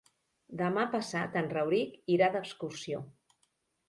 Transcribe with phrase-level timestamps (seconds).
[0.59, 3.03] Demà passat en Rauric irà d'excursió.